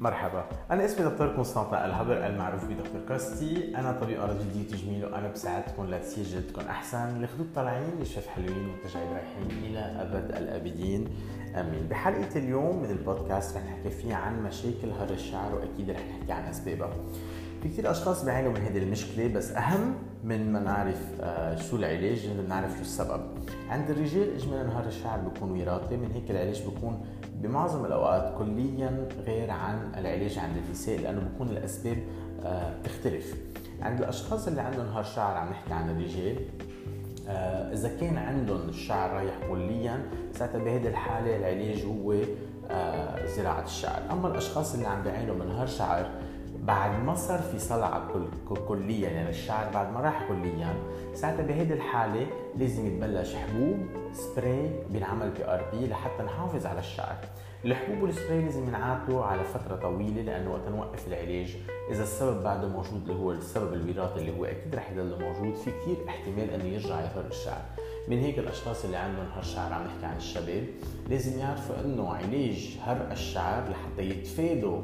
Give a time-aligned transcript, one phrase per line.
[0.00, 0.44] مرحبا.
[0.70, 3.76] أنا اسمي دكتور كونستانتين الهبر المعروف بدكتور كاستي.
[3.76, 7.24] أنا طبيب أمراض جلدية تجميل وأنا بساعدكم لتصير جلدكم أحسن.
[7.24, 11.08] الخدود طالعين الشفاف حلوين والتجاعيد رايحين إلى أبد الآبدين.
[11.54, 11.88] آمين.
[11.88, 16.42] بحلقة اليوم من البودكاست رح نحكي فيها عن مشاكل هر الشعر وأكيد رح نحكي عن
[16.42, 16.90] أسبابها.
[17.62, 19.94] في كثير أشخاص بيعانوا من هذه المشكلة بس أهم
[20.28, 23.20] من ما نعرف آه، شو العلاج لازم نعرف شو السبب.
[23.68, 29.50] عند الرجال اجمالا هر الشعر بيكون وراثي من هيك العلاج بيكون بمعظم الأوقات كليا غير
[29.50, 31.98] عن العلاج عند النساء لأنه بيكون الأسباب
[32.44, 33.34] آه، بتختلف.
[33.82, 36.36] عند الأشخاص اللي عندهم نهار شعر عم نحكي عن الرجال
[37.28, 40.02] آه، إذا كان عندهم الشعر رايح كليا
[40.32, 42.14] ساعتها بهذه الحالة العلاج هو
[43.36, 44.02] زراعة الشعر.
[44.10, 46.10] أما الأشخاص اللي عم بيعانوا من نهار شعر
[46.68, 50.74] بعد ما صار في صلعة كل كليا يعني الشعر بعد ما راح كليا
[51.14, 53.76] ساعتها بهيدي الحالة لازم يتبلش حبوب
[54.12, 57.16] سبراي بينعمل PRP لحتى نحافظ على الشعر.
[57.64, 61.56] الحبوب والسبراي لازم ينعطوا على فترة طويلة لأنه وقت نوقف العلاج.
[61.90, 65.70] إذا السبب بعده موجود اللي هو السبب الوراثي اللي هو أكيد رح يضل موجود في
[65.70, 67.62] كثير احتمال إنه يرجع يهر الشعر.
[68.08, 70.64] من هيك الأشخاص اللي عندهم هر شعر عم نحكي عن الشباب
[71.08, 74.82] لازم يعرفوا إنه علاج هر الشعر لحتى يتفادوا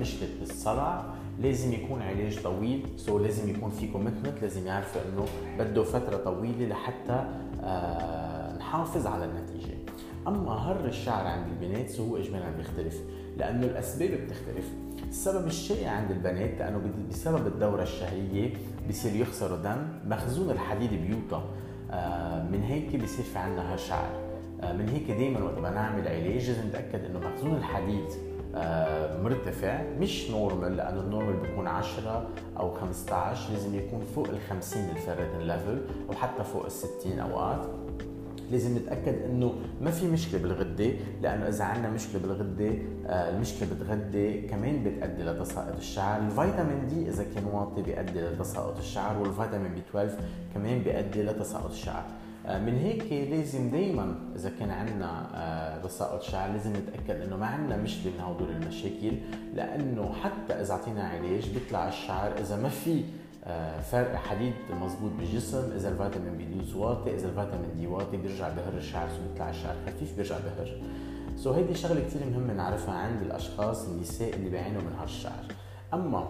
[0.00, 1.04] مشكله الصلع
[1.40, 2.86] لازم يكون علاج طويل.
[2.96, 5.24] so لازم يكون في commitment لازم يعرفوا إنه
[5.58, 7.24] بده فترة طويلة لحتى
[7.62, 9.74] آه، نحافظ على النتيجة.
[10.28, 13.00] أما هر الشعر عند البنات هو اجمالا بيختلف
[13.36, 14.64] لأنه الأسباب بتختلف.
[15.08, 18.52] السبب الشائع عند البنات لأنه بسبب الدورة الشهرية
[18.88, 19.88] بصير يخسروا دم.
[20.06, 21.42] مخزون الحديد بيوطى.
[21.90, 24.30] آه، من هيك بصير في عندنا هر شعر
[24.62, 28.29] من هيك دائما وقت ما نعمل علاج لازم نتأكد إنه مخزون الحديد آه،
[29.22, 34.82] مرتفع مش normal لأنه ال normal بيكون 10 أو 15 لازم يكون فوق ال 50
[34.90, 37.66] ال ferritin level أو حتى فوق ال 60 أوقات.
[38.50, 40.90] لازم نتأكد إنه ما في مشكلة بالغدة
[41.22, 42.70] لأنه إذا عندنا مشكلة بالغدة
[43.06, 46.20] آه، المشكلة بالغدة كمان بتؤدي لتساقط الشعر.
[46.20, 50.14] الفيتامين D إذا كان واطي بيؤدي لتساقط الشعر والفيتامين B 12
[50.54, 52.04] كمان بيؤدي لتساقط الشعر.
[52.46, 57.46] آه، من هيك لازم دائما إذا كان عندنا تساقط آه، شعر لازم نتأكد إنه ما
[57.46, 59.12] عندنا مشكلة من هدول المشاكل
[59.54, 63.04] لأنه حتى إذا اعطينا علاج بيطلع الشعر إذا ما في
[63.90, 64.52] فرق حديد
[64.82, 69.32] مزبوط بالجسم إذا الفيتامين B 12 واطي إذا الفيتامين D واطي بيرجع بهر الشعر so
[69.32, 70.80] بيطلع الشعر خفيف بيرجع بهر.
[71.36, 75.44] so هيدي شغلة كثير مهمة نعرفها عند الأشخاص النساء اللي بيعانوا من هر الشعر
[75.94, 76.28] أما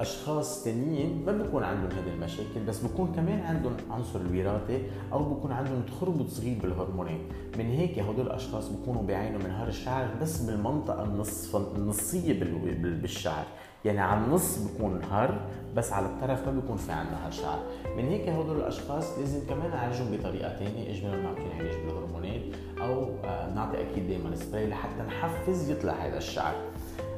[0.00, 4.80] أشخاص تانيين ما بيكون عندهم هذه المشاكل بس بيكون كمان عندهم عنصر الوراثة
[5.12, 7.20] أو بيكون عندهم تخربط صغير بالهرمونات.
[7.58, 12.40] من هيك هدول الأشخاص بيكونوا بيعانوا من هر الشعر بس بالمنطقة النصف النصية
[12.74, 13.44] بالشعر.
[13.86, 15.40] يعني على النص بيكون هر
[15.76, 17.58] بس على الطرف ما بيكون في عندنا هر شعر
[17.96, 22.42] من هيك هدول الأشخاص لازم كمان نعالجهم بطريقة ثانية اجمالا نعطيهم علاج بالهرمونات
[22.80, 26.54] أو آه، نعطي أكيد دائما سبراي لحتى نحفز يطلع هذا الشعر.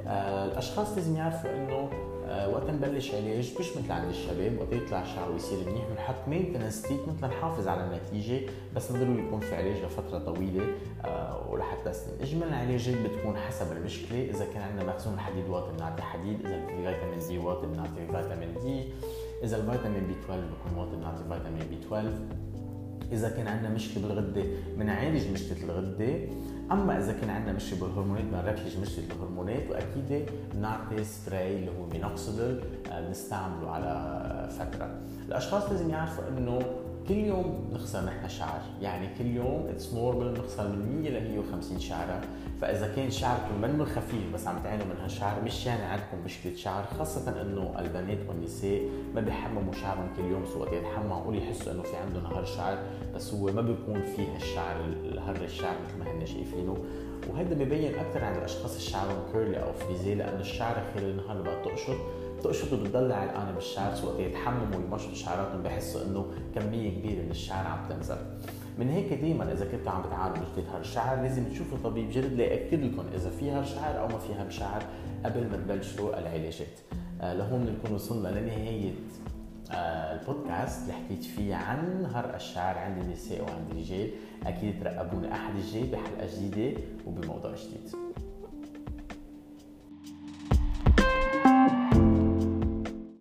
[0.07, 1.91] آه، الأشخاص لازم يعرفوا إنه
[2.29, 7.25] وقت نبلش علاج مش مثل عند الشباب؟ وقت يطلع الشعر ويصير منيح بنحط maintenance treatment
[7.25, 8.41] لنحافظ على النتيجة
[8.77, 10.65] بس ضروري يكون في علاج لفترة طويلة
[11.05, 14.31] آه، ولحتى سنين اجمالا العلاجات بتكون حسب المشكلة.
[14.31, 16.47] إذا كان عندنا مخزون الحديد واطي بنعطي حديد.
[16.47, 18.85] إذا الفيتامين D واطي بنعطي فيتامين D
[19.43, 22.13] إذا الفيتامين B 12 بيكون واطي بنعطي فيتامين B 12
[23.13, 24.43] إذا كان عندنا مشكله بالغدة
[24.77, 26.19] بنعالج مشكلة الغدة.
[26.73, 32.61] أما إذا كان عندنا مشكله بالهرمونات بنركز مشكلة الهرمونات وأكيد بنعطي سبراي اللي هو مينوكسيدل
[32.93, 35.01] آه، بنستعمله على فترة.
[35.29, 36.59] الأشخاص لازم يعرفوا إنه
[37.09, 38.61] كل يوم نخسر نحن شعر.
[38.83, 42.21] يعني كل يوم it's normal نخسر من 100 ل 150 شعرة.
[42.61, 46.55] فإذا كان شعركم منه خفيف بس عم تعانوا من هر الشعر مش يعني عندكم مشكلة
[46.55, 48.81] شعر خاصة إنه البنات والنساء
[49.15, 52.79] ما بيحمموا شعرهم كل يوم so وقت يتحمموا معقول يحسوا إنه في عندهم هر شعر
[53.15, 54.77] بس هو ما بيكون فيه هالشعر
[55.19, 56.77] هر الشعر مثل ما هن شايفينه.
[57.31, 61.63] وهذا ببين أكثر عند الأشخاص اللي شعرهم curly أو frizzy لأنه الشعر خلال النهار بقى
[61.65, 61.97] تقشط
[62.43, 67.89] تقشط وبتضل علقانه بالشعر وقت يتحمموا ويمشطوا شعراتهم بحسوا إنه كمية كبيرة من الشعر عم
[67.89, 68.17] تنزل.
[68.79, 72.85] من هيك دائما إذا كنتوا عم بتعالجوا مشكله هر الشعر لازم تشوفوا طبيب جلد ليأكد
[72.85, 74.83] لكم إذا في هر شعر أو ما في هر شعر
[75.25, 76.79] قبل ما تبلشوا العلاجات.
[77.21, 78.93] آه لهون بنكون وصلنا لنهاية
[79.73, 79.75] آه
[80.21, 80.83] البودكاست.
[80.83, 84.11] اللي حكيت فيه عن هر الشعر عند النساء وعند الرجال.
[84.47, 88.08] أكيد ترقبونا أحد الجاي بحلقة جديدة وبموضوع جديد.